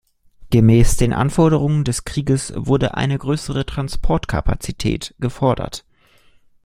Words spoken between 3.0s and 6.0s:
größere Transportkapazität gefordert.